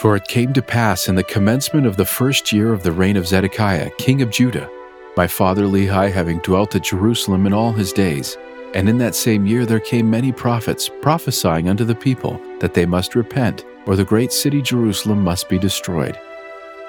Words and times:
For 0.00 0.16
it 0.16 0.28
came 0.28 0.54
to 0.54 0.62
pass 0.62 1.08
in 1.08 1.14
the 1.14 1.22
commencement 1.22 1.86
of 1.86 1.98
the 1.98 2.06
first 2.06 2.54
year 2.54 2.72
of 2.72 2.82
the 2.82 2.90
reign 2.90 3.18
of 3.18 3.26
Zedekiah, 3.26 3.90
king 3.98 4.22
of 4.22 4.30
Judah, 4.30 4.66
my 5.14 5.26
father 5.26 5.64
Lehi 5.64 6.10
having 6.10 6.38
dwelt 6.38 6.74
at 6.74 6.84
Jerusalem 6.84 7.46
in 7.46 7.52
all 7.52 7.70
his 7.70 7.92
days, 7.92 8.38
and 8.72 8.88
in 8.88 8.96
that 8.96 9.14
same 9.14 9.46
year 9.46 9.66
there 9.66 9.78
came 9.78 10.08
many 10.08 10.32
prophets, 10.32 10.88
prophesying 11.02 11.68
unto 11.68 11.84
the 11.84 11.94
people 11.94 12.40
that 12.60 12.72
they 12.72 12.86
must 12.86 13.14
repent, 13.14 13.66
or 13.84 13.94
the 13.94 14.02
great 14.02 14.32
city 14.32 14.62
Jerusalem 14.62 15.22
must 15.22 15.50
be 15.50 15.58
destroyed. 15.58 16.18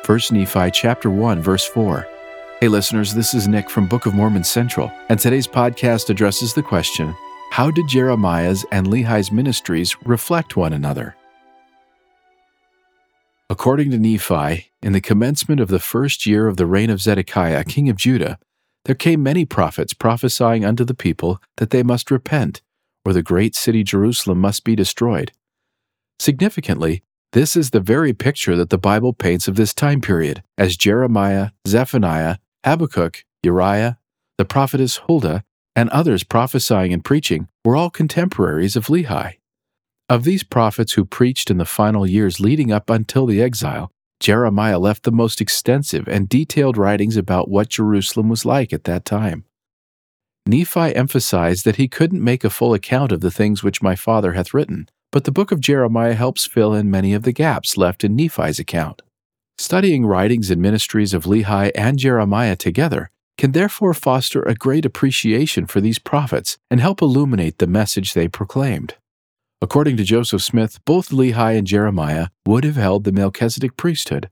1 0.06 0.20
Nephi 0.32 0.72
chapter 0.72 1.10
1 1.10 1.42
verse 1.42 1.66
4. 1.66 2.08
Hey 2.62 2.70
listeners, 2.70 3.14
this 3.14 3.34
is 3.34 3.46
Nick 3.46 3.70
from 3.70 3.90
Book 3.90 4.06
of 4.06 4.14
Mormon 4.14 4.46
Central, 4.46 4.90
and 5.10 5.20
today's 5.20 5.48
podcast 5.48 6.10
addresses 6.10 6.54
the 6.54 6.64
question, 6.64 7.14
how 7.50 7.72
did 7.72 7.90
Jeremiah's 7.90 8.66
and 8.72 8.88
Lehi's 8.88 9.34
ministries 9.34 9.98
reflect 10.06 10.56
one 10.56 10.72
another? 10.72 11.18
According 13.52 13.92
to 13.92 14.00
Nephi, 14.00 14.72
in 14.82 14.94
the 14.94 15.02
commencement 15.02 15.60
of 15.60 15.68
the 15.68 15.78
first 15.78 16.26
year 16.26 16.48
of 16.48 16.56
the 16.56 16.66
reign 16.66 16.90
of 16.90 17.02
Zedekiah, 17.02 17.66
king 17.66 17.90
of 17.90 17.98
Judah, 17.98 18.40
there 18.86 18.96
came 18.96 19.22
many 19.22 19.44
prophets 19.44 19.94
prophesying 19.94 20.64
unto 20.64 20.86
the 20.86 20.94
people 20.94 21.42
that 21.58 21.70
they 21.70 21.84
must 21.84 22.10
repent, 22.10 22.62
or 23.04 23.12
the 23.12 23.22
great 23.22 23.54
city 23.54 23.84
Jerusalem 23.84 24.40
must 24.40 24.64
be 24.64 24.74
destroyed. 24.74 25.34
Significantly, 26.18 27.04
this 27.34 27.58
is 27.58 27.72
the 27.72 27.82
very 27.82 28.14
picture 28.14 28.56
that 28.56 28.70
the 28.70 28.78
Bible 28.78 29.12
paints 29.12 29.50
of 29.50 29.58
this 29.58 29.74
time 29.74 30.00
period, 30.00 30.44
as 30.58 30.78
Jeremiah, 30.78 31.50
Zephaniah, 31.68 32.38
Habakkuk, 32.64 33.26
Uriah, 33.44 33.98
the 34.38 34.46
prophetess 34.46 35.02
Huldah, 35.10 35.44
and 35.76 35.90
others 35.90 36.24
prophesying 36.24 36.94
and 36.94 37.04
preaching 37.04 37.50
were 37.66 37.76
all 37.76 37.90
contemporaries 37.90 38.78
of 38.78 38.86
Lehi. 38.86 39.41
Of 40.12 40.26
these 40.26 40.44
prophets 40.44 40.92
who 40.92 41.06
preached 41.06 41.50
in 41.50 41.58
the 41.58 41.64
final 41.64 42.06
years 42.06 42.42
leading 42.42 42.70
up 42.70 42.90
until 42.90 43.26
the 43.26 43.42
exile, 43.42 43.94
Jeremiah 44.20 44.78
left 44.78 45.04
the 45.04 45.12
most 45.14 45.40
extensive 45.40 46.06
and 46.06 46.28
detailed 46.28 46.76
writings 46.76 47.16
about 47.16 47.48
what 47.50 47.70
Jerusalem 47.70 48.28
was 48.28 48.44
like 48.44 48.74
at 48.74 48.84
that 48.84 49.06
time. 49.06 49.46
Nephi 50.46 50.94
emphasized 50.94 51.64
that 51.64 51.78
he 51.78 51.88
couldn't 51.88 52.22
make 52.22 52.44
a 52.44 52.50
full 52.50 52.74
account 52.74 53.14
of 53.14 53.22
the 53.22 53.32
things 53.32 53.64
which 53.64 53.82
my 53.82 53.96
father 53.96 54.34
hath 54.34 54.54
written, 54.54 54.90
but 55.14 55.24
the 55.24 55.32
book 55.32 55.50
of 55.50 55.62
Jeremiah 55.62 56.14
helps 56.14 56.46
fill 56.46 56.74
in 56.74 56.92
many 56.92 57.14
of 57.14 57.24
the 57.24 57.32
gaps 57.32 57.78
left 57.78 58.04
in 58.04 58.14
Nephi's 58.14 58.60
account. 58.60 59.02
Studying 59.58 60.06
writings 60.06 60.52
and 60.52 60.62
ministries 60.62 61.14
of 61.14 61.24
Lehi 61.24 61.72
and 61.74 61.98
Jeremiah 61.98 62.58
together 62.58 63.12
can 63.38 63.54
therefore 63.54 63.94
foster 63.94 64.42
a 64.42 64.56
great 64.56 64.86
appreciation 64.86 65.68
for 65.68 65.80
these 65.80 66.00
prophets 66.00 66.58
and 66.70 66.82
help 66.82 67.02
illuminate 67.02 67.60
the 67.60 67.66
message 67.66 68.14
they 68.14 68.28
proclaimed. 68.28 68.96
According 69.64 69.98
to 69.98 70.04
Joseph 70.04 70.42
Smith, 70.42 70.84
both 70.86 71.10
Lehi 71.10 71.56
and 71.56 71.68
Jeremiah 71.68 72.30
would 72.48 72.64
have 72.64 72.78
held 72.78 73.04
the 73.04 73.12
Melchizedek 73.12 73.78
priesthood, 73.78 74.28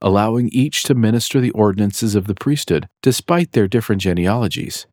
allowing 0.00 0.48
each 0.48 0.82
to 0.82 0.94
minister 0.96 1.40
the 1.40 1.52
ordinances 1.52 2.16
of 2.16 2.26
the 2.26 2.34
priesthood 2.34 2.88
despite 3.00 3.52
their 3.52 3.68
different 3.68 4.02
genealogies. 4.02 4.86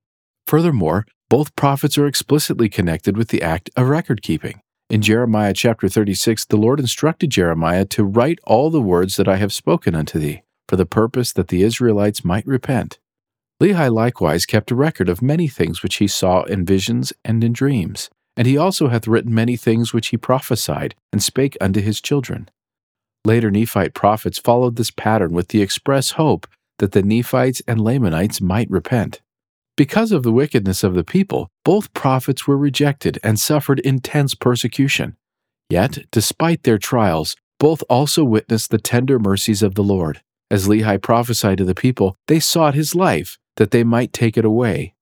Furthermore, 0.45 1.07
both 1.27 1.55
prophets 1.55 1.97
are 1.97 2.05
explicitly 2.05 2.69
connected 2.69 3.17
with 3.17 3.29
the 3.29 3.41
act 3.41 3.71
of 3.75 3.89
record 3.89 4.21
keeping. 4.21 4.61
In 4.91 5.01
Jeremiah 5.01 5.53
chapter 5.53 5.89
36, 5.89 6.45
the 6.45 6.57
Lord 6.57 6.79
instructed 6.79 7.31
Jeremiah 7.31 7.85
to 7.85 8.03
write 8.03 8.39
all 8.45 8.69
the 8.69 8.81
words 8.81 9.15
that 9.17 9.27
I 9.27 9.37
have 9.37 9.53
spoken 9.53 9.95
unto 9.95 10.19
thee, 10.19 10.43
for 10.67 10.75
the 10.75 10.85
purpose 10.85 11.33
that 11.33 11.47
the 11.47 11.63
Israelites 11.63 12.23
might 12.23 12.45
repent. 12.45 12.99
Lehi 13.61 13.91
likewise 13.91 14.45
kept 14.45 14.71
a 14.71 14.75
record 14.75 15.09
of 15.09 15.21
many 15.21 15.47
things 15.47 15.81
which 15.81 15.95
he 15.95 16.07
saw 16.07 16.43
in 16.43 16.63
visions 16.63 17.11
and 17.25 17.43
in 17.43 17.53
dreams, 17.53 18.09
and 18.37 18.47
he 18.47 18.57
also 18.57 18.87
hath 18.87 19.07
written 19.07 19.33
many 19.33 19.57
things 19.57 19.93
which 19.93 20.09
he 20.09 20.17
prophesied 20.17 20.95
and 21.11 21.21
spake 21.21 21.57
unto 21.59 21.81
his 21.81 22.01
children. 22.01 22.49
Later 23.25 23.51
Nephite 23.51 23.93
prophets 23.93 24.39
followed 24.39 24.75
this 24.75 24.91
pattern 24.91 25.33
with 25.33 25.49
the 25.49 25.61
express 25.61 26.11
hope 26.11 26.47
that 26.77 26.93
the 26.93 27.03
Nephites 27.03 27.61
and 27.67 27.81
Lamanites 27.81 28.39
might 28.41 28.69
repent. 28.69 29.21
Because 29.75 30.11
of 30.11 30.23
the 30.23 30.31
wickedness 30.31 30.83
of 30.83 30.93
the 30.93 31.03
people, 31.03 31.49
both 31.63 31.93
prophets 31.93 32.47
were 32.47 32.57
rejected 32.57 33.19
and 33.23 33.39
suffered 33.39 33.79
intense 33.79 34.35
persecution. 34.35 35.15
Yet, 35.69 35.99
despite 36.11 36.63
their 36.63 36.77
trials, 36.77 37.35
both 37.59 37.83
also 37.89 38.23
witnessed 38.23 38.71
the 38.71 38.77
tender 38.77 39.19
mercies 39.19 39.61
of 39.61 39.75
the 39.75 39.83
Lord. 39.83 40.21
As 40.49 40.67
Lehi 40.67 41.01
prophesied 41.01 41.59
to 41.59 41.65
the 41.65 41.75
people, 41.75 42.15
they 42.27 42.39
sought 42.39 42.73
his 42.73 42.95
life, 42.95 43.37
that 43.57 43.71
they 43.71 43.83
might 43.83 44.13
take 44.13 44.37
it 44.37 44.45
away. 44.45 44.95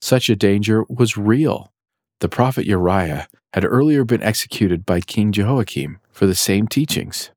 Such 0.00 0.28
a 0.28 0.36
danger 0.36 0.84
was 0.88 1.16
real, 1.16 1.72
the 2.20 2.28
prophet 2.28 2.66
Uriah 2.66 3.28
had 3.54 3.64
earlier 3.64 4.04
been 4.04 4.22
executed 4.22 4.86
by 4.86 5.00
King 5.00 5.32
Jehoiakim 5.32 5.98
for 6.12 6.26
the 6.26 6.34
same 6.34 6.68
teachings. 6.68 7.30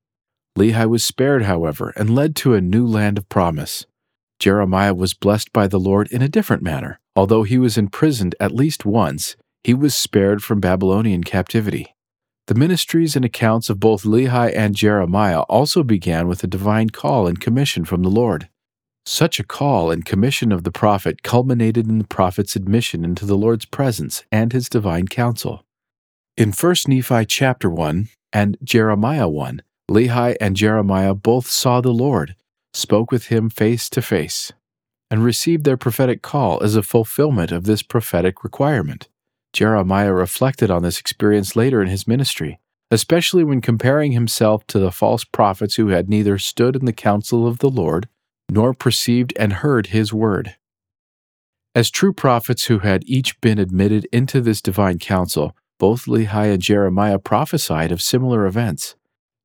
Lehi 0.56 0.88
was 0.88 1.04
spared, 1.04 1.42
however, 1.42 1.92
and 1.96 2.14
led 2.14 2.36
to 2.36 2.54
a 2.54 2.60
new 2.60 2.86
land 2.86 3.18
of 3.18 3.28
promise. 3.28 3.86
Jeremiah 4.38 4.94
was 4.94 5.14
blessed 5.14 5.52
by 5.52 5.66
the 5.66 5.80
Lord 5.80 6.10
in 6.12 6.22
a 6.22 6.28
different 6.28 6.62
manner. 6.62 7.00
Although 7.16 7.44
he 7.44 7.58
was 7.58 7.78
imprisoned 7.78 8.34
at 8.38 8.52
least 8.52 8.84
once, 8.84 9.36
he 9.62 9.74
was 9.74 9.94
spared 9.94 10.42
from 10.42 10.60
Babylonian 10.60 11.24
captivity. 11.24 11.94
The 12.46 12.54
ministries 12.54 13.16
and 13.16 13.24
accounts 13.24 13.70
of 13.70 13.80
both 13.80 14.02
Lehi 14.02 14.54
and 14.54 14.76
Jeremiah 14.76 15.40
also 15.42 15.82
began 15.82 16.28
with 16.28 16.44
a 16.44 16.48
divine 16.48 16.90
call 16.90 17.26
and 17.26 17.40
commission 17.40 17.84
from 17.84 18.02
the 18.02 18.10
Lord. 18.10 18.48
Such 19.06 19.38
a 19.38 19.44
call 19.44 19.90
and 19.90 20.02
commission 20.02 20.50
of 20.50 20.64
the 20.64 20.72
prophet 20.72 21.22
culminated 21.22 21.86
in 21.86 21.98
the 21.98 22.06
prophet's 22.06 22.56
admission 22.56 23.04
into 23.04 23.26
the 23.26 23.36
Lord's 23.36 23.66
presence 23.66 24.24
and 24.32 24.50
his 24.50 24.70
divine 24.70 25.08
counsel. 25.08 25.66
In 26.38 26.52
1 26.52 26.74
Nephi 26.88 27.26
chapter 27.26 27.68
1 27.68 28.08
and 28.32 28.56
Jeremiah 28.64 29.28
1, 29.28 29.62
Lehi 29.90 30.36
and 30.40 30.56
Jeremiah 30.56 31.14
both 31.14 31.48
saw 31.48 31.82
the 31.82 31.92
Lord, 31.92 32.34
spoke 32.72 33.10
with 33.10 33.26
him 33.26 33.50
face 33.50 33.90
to 33.90 34.00
face, 34.00 34.52
and 35.10 35.22
received 35.22 35.64
their 35.64 35.76
prophetic 35.76 36.22
call 36.22 36.62
as 36.62 36.74
a 36.74 36.82
fulfillment 36.82 37.52
of 37.52 37.64
this 37.64 37.82
prophetic 37.82 38.42
requirement. 38.42 39.08
Jeremiah 39.52 40.14
reflected 40.14 40.70
on 40.70 40.82
this 40.82 40.98
experience 40.98 41.54
later 41.54 41.82
in 41.82 41.88
his 41.88 42.08
ministry, 42.08 42.58
especially 42.90 43.44
when 43.44 43.60
comparing 43.60 44.12
himself 44.12 44.66
to 44.68 44.78
the 44.78 44.90
false 44.90 45.24
prophets 45.24 45.74
who 45.74 45.88
had 45.88 46.08
neither 46.08 46.38
stood 46.38 46.74
in 46.74 46.86
the 46.86 46.92
counsel 46.92 47.46
of 47.46 47.58
the 47.58 47.70
Lord 47.70 48.08
nor 48.54 48.72
perceived 48.72 49.32
and 49.36 49.54
heard 49.54 49.88
his 49.88 50.12
word. 50.12 50.54
As 51.74 51.90
true 51.90 52.12
prophets 52.12 52.66
who 52.66 52.78
had 52.78 53.02
each 53.04 53.40
been 53.40 53.58
admitted 53.58 54.06
into 54.12 54.40
this 54.40 54.62
divine 54.62 55.00
council, 55.00 55.56
both 55.80 56.04
Lehi 56.04 56.52
and 56.52 56.62
Jeremiah 56.62 57.18
prophesied 57.18 57.90
of 57.90 58.00
similar 58.00 58.46
events. 58.46 58.94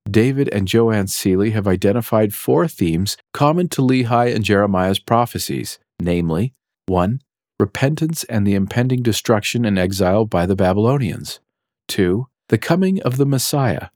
David 0.09 0.47
and 0.49 0.67
Joanne 0.67 1.07
Seely 1.07 1.49
have 1.51 1.67
identified 1.67 2.35
four 2.35 2.67
themes 2.67 3.17
common 3.33 3.67
to 3.69 3.81
Lehi 3.81 4.33
and 4.33 4.45
Jeremiah's 4.45 4.99
prophecies, 4.99 5.79
namely 5.99 6.53
1. 6.85 7.19
Repentance 7.59 8.23
and 8.25 8.45
the 8.45 8.53
impending 8.53 9.01
destruction 9.01 9.65
and 9.65 9.79
exile 9.79 10.25
by 10.25 10.45
the 10.45 10.55
Babylonians. 10.55 11.39
2. 11.87 12.27
The 12.49 12.59
coming 12.59 13.01
of 13.01 13.17
the 13.17 13.25
Messiah. 13.25 13.89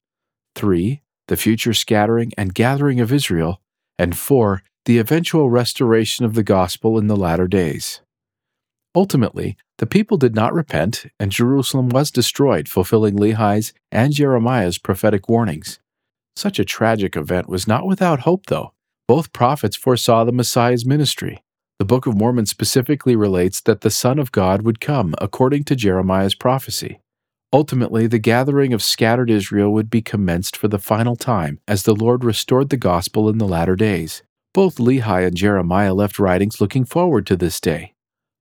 3. 0.55 1.01
The 1.27 1.37
future 1.37 1.73
scattering 1.75 2.31
and 2.35 2.55
gathering 2.55 2.99
of 2.99 3.13
Israel. 3.13 3.61
And 3.99 4.17
4 4.17 4.63
the 4.85 4.97
eventual 4.97 5.49
restoration 5.49 6.25
of 6.25 6.33
the 6.33 6.43
gospel 6.43 6.97
in 6.97 7.07
the 7.07 7.15
latter 7.15 7.47
days. 7.47 8.01
Ultimately, 8.95 9.55
the 9.77 9.85
people 9.85 10.17
did 10.17 10.35
not 10.35 10.53
repent, 10.53 11.05
and 11.19 11.31
Jerusalem 11.31 11.89
was 11.89 12.11
destroyed, 12.11 12.67
fulfilling 12.67 13.15
Lehi's 13.15 13.73
and 13.91 14.13
Jeremiah's 14.13 14.77
prophetic 14.77 15.29
warnings. 15.29 15.79
Such 16.35 16.59
a 16.59 16.65
tragic 16.65 17.15
event 17.15 17.47
was 17.47 17.67
not 17.67 17.87
without 17.87 18.21
hope, 18.21 18.47
though. 18.47 18.73
Both 19.07 19.33
prophets 19.33 19.75
foresaw 19.75 20.23
the 20.23 20.31
Messiah's 20.31 20.85
ministry. 20.85 21.43
The 21.79 21.85
Book 21.85 22.05
of 22.05 22.17
Mormon 22.17 22.45
specifically 22.45 23.15
relates 23.15 23.61
that 23.61 23.81
the 23.81 23.89
Son 23.89 24.19
of 24.19 24.31
God 24.31 24.61
would 24.61 24.79
come 24.79 25.15
according 25.19 25.63
to 25.65 25.75
Jeremiah's 25.75 26.35
prophecy. 26.35 26.99
Ultimately, 27.51 28.07
the 28.07 28.19
gathering 28.19 28.73
of 28.73 28.83
scattered 28.83 29.29
Israel 29.29 29.71
would 29.71 29.89
be 29.89 30.01
commenced 30.01 30.57
for 30.57 30.67
the 30.67 30.79
final 30.79 31.15
time 31.15 31.59
as 31.67 31.83
the 31.83 31.95
Lord 31.95 32.23
restored 32.23 32.69
the 32.69 32.77
gospel 32.77 33.29
in 33.29 33.37
the 33.37 33.47
latter 33.47 33.75
days. 33.75 34.23
Both 34.53 34.77
Lehi 34.77 35.25
and 35.25 35.35
Jeremiah 35.35 35.95
left 35.95 36.19
writings 36.19 36.61
looking 36.61 36.85
forward 36.85 37.25
to 37.25 37.35
this 37.35 37.59
day. 37.59 37.93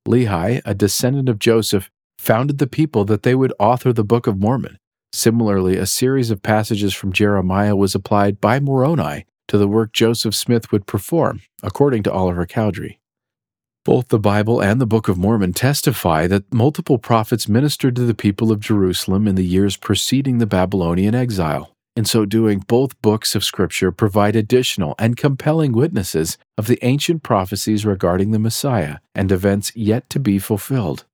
Lehi, 0.07 0.61
a 0.63 0.73
descendant 0.75 1.27
of 1.27 1.39
Joseph, 1.39 1.89
founded 2.19 2.59
the 2.59 2.67
people 2.67 3.03
that 3.05 3.23
they 3.23 3.33
would 3.33 3.53
author 3.57 3.91
the 3.91 4.03
Book 4.03 4.27
of 4.27 4.39
Mormon. 4.39 4.77
Similarly, 5.11 5.77
a 5.77 5.87
series 5.87 6.29
of 6.29 6.43
passages 6.43 6.93
from 6.93 7.13
Jeremiah 7.13 7.75
was 7.75 7.95
applied 7.95 8.39
by 8.39 8.59
Moroni 8.59 9.25
to 9.47 9.57
the 9.57 9.67
work 9.67 9.91
Joseph 9.91 10.35
Smith 10.35 10.71
would 10.71 10.85
perform, 10.85 11.41
according 11.63 12.03
to 12.03 12.11
Oliver 12.11 12.45
Cowdery. 12.45 12.99
Both 13.83 14.09
the 14.09 14.19
Bible 14.19 14.61
and 14.61 14.79
the 14.79 14.85
Book 14.85 15.07
of 15.07 15.17
Mormon 15.17 15.53
testify 15.53 16.27
that 16.27 16.53
multiple 16.53 16.97
prophets 16.97 17.49
ministered 17.49 17.95
to 17.97 18.05
the 18.05 18.13
people 18.13 18.51
of 18.51 18.59
Jerusalem 18.59 19.27
in 19.27 19.35
the 19.35 19.45
years 19.45 19.77
preceding 19.77 20.37
the 20.37 20.45
Babylonian 20.45 21.15
exile. 21.15 21.72
In 21.95 22.05
so 22.05 22.25
doing, 22.25 22.59
both 22.67 22.99
books 23.03 23.35
of 23.35 23.43
Scripture 23.43 23.91
provide 23.91 24.35
additional 24.35 24.95
and 24.97 25.15
compelling 25.15 25.73
witnesses 25.73 26.39
of 26.57 26.65
the 26.65 26.79
ancient 26.81 27.21
prophecies 27.21 27.85
regarding 27.85 28.31
the 28.31 28.39
Messiah 28.39 28.97
and 29.13 29.31
events 29.31 29.71
yet 29.75 30.09
to 30.09 30.19
be 30.19 30.39
fulfilled. 30.39 31.05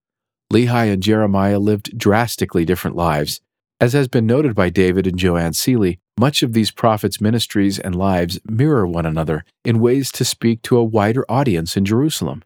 Lehi 0.54 0.92
and 0.92 1.04
Jeremiah 1.04 1.60
lived 1.60 1.98
drastically 1.98 2.64
different 2.64 2.96
lives, 2.96 3.42
As 3.82 3.92
has 3.92 4.08
been 4.08 4.26
noted 4.26 4.56
by 4.56 4.70
David 4.70 5.06
and 5.06 5.20
Joanne 5.20 5.54
Seely, 5.54 6.00
much 6.18 6.44
of 6.44 6.54
these 6.54 6.72
prophets' 6.72 7.22
ministries 7.22 7.78
and 7.78 7.96
lives 7.96 8.40
mirror 8.50 8.88
one 8.88 9.06
another 9.06 9.44
in 9.66 9.80
ways 9.80 10.12
to 10.14 10.26
speak 10.26 10.62
to 10.64 10.78
a 10.78 10.84
wider 10.84 11.26
audience 11.30 11.76
in 11.76 11.84
Jerusalem. 11.86 12.42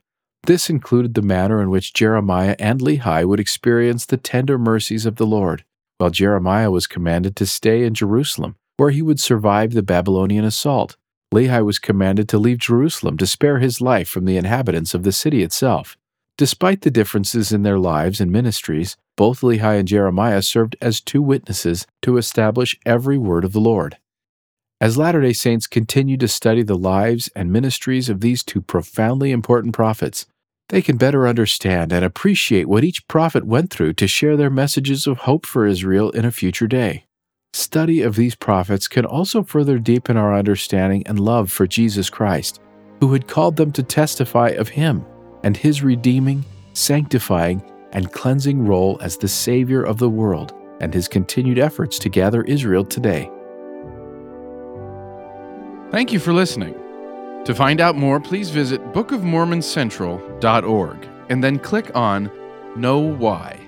This 0.45 0.69
included 0.69 1.13
the 1.13 1.21
manner 1.21 1.61
in 1.61 1.69
which 1.69 1.93
Jeremiah 1.93 2.55
and 2.59 2.81
Lehi 2.81 3.25
would 3.25 3.39
experience 3.39 4.05
the 4.05 4.17
tender 4.17 4.57
mercies 4.57 5.05
of 5.05 5.15
the 5.15 5.25
Lord, 5.25 5.63
while 5.97 6.09
Jeremiah 6.09 6.71
was 6.71 6.87
commanded 6.87 7.35
to 7.35 7.45
stay 7.45 7.83
in 7.83 7.93
Jerusalem, 7.93 8.55
where 8.77 8.91
he 8.91 9.01
would 9.01 9.19
survive 9.19 9.73
the 9.73 9.83
Babylonian 9.83 10.45
assault. 10.45 10.97
Lehi 11.33 11.65
was 11.65 11.79
commanded 11.79 12.29
to 12.29 12.37
leave 12.37 12.59
Jerusalem 12.59 13.17
to 13.17 13.27
spare 13.27 13.59
his 13.59 13.81
life 13.81 14.07
from 14.07 14.25
the 14.25 14.37
inhabitants 14.37 14.93
of 14.93 15.03
the 15.03 15.11
city 15.11 15.41
itself. 15.41 15.97
Despite 16.37 16.81
the 16.81 16.91
differences 16.91 17.51
in 17.51 17.63
their 17.63 17.79
lives 17.79 18.19
and 18.19 18.31
ministries, 18.31 18.97
both 19.15 19.41
Lehi 19.41 19.79
and 19.79 19.87
Jeremiah 19.87 20.41
served 20.41 20.75
as 20.81 20.99
two 20.99 21.21
witnesses 21.21 21.85
to 22.01 22.17
establish 22.17 22.77
every 22.85 23.17
word 23.17 23.43
of 23.43 23.53
the 23.53 23.59
Lord. 23.59 23.97
As 24.81 24.97
Latter 24.97 25.21
day 25.21 25.33
Saints 25.33 25.67
continue 25.67 26.17
to 26.17 26.27
study 26.27 26.61
the 26.61 26.77
lives 26.77 27.29
and 27.35 27.51
ministries 27.51 28.09
of 28.09 28.19
these 28.19 28.43
two 28.43 28.61
profoundly 28.61 29.31
important 29.31 29.73
prophets, 29.73 30.25
they 30.73 30.81
can 30.81 30.97
better 30.97 31.27
understand 31.27 31.93
and 31.93 32.03
appreciate 32.03 32.67
what 32.67 32.83
each 32.83 33.07
prophet 33.07 33.45
went 33.45 33.69
through 33.69 33.93
to 33.93 34.07
share 34.07 34.35
their 34.35 34.49
messages 34.49 35.05
of 35.05 35.19
hope 35.19 35.45
for 35.45 35.67
Israel 35.67 36.09
in 36.09 36.25
a 36.25 36.31
future 36.31 36.65
day. 36.65 37.05
Study 37.53 38.01
of 38.01 38.15
these 38.15 38.33
prophets 38.33 38.87
can 38.87 39.05
also 39.05 39.43
further 39.43 39.77
deepen 39.77 40.17
our 40.17 40.33
understanding 40.33 41.03
and 41.05 41.19
love 41.19 41.51
for 41.51 41.67
Jesus 41.67 42.09
Christ, 42.09 42.59
who 43.01 43.13
had 43.13 43.27
called 43.27 43.55
them 43.55 43.71
to 43.71 43.83
testify 43.83 44.47
of 44.47 44.67
Him 44.67 45.05
and 45.43 45.55
His 45.55 45.83
redeeming, 45.83 46.43
sanctifying, 46.73 47.61
and 47.91 48.11
cleansing 48.11 48.65
role 48.65 48.97
as 48.99 49.15
the 49.15 49.27
Savior 49.27 49.83
of 49.83 49.99
the 49.99 50.09
world 50.09 50.53
and 50.81 50.91
His 50.91 51.07
continued 51.07 51.59
efforts 51.59 51.99
to 51.99 52.09
gather 52.09 52.41
Israel 52.45 52.83
today. 52.83 53.29
Thank 55.91 56.11
you 56.11 56.17
for 56.17 56.33
listening. 56.33 56.82
To 57.45 57.53
find 57.53 57.81
out 57.81 57.95
more, 57.95 58.19
please 58.21 58.49
visit 58.49 58.81
bookofmormoncentral.org 58.93 61.09
and 61.29 61.43
then 61.43 61.59
click 61.59 61.95
on 61.95 62.31
KnoWhy. 62.77 63.62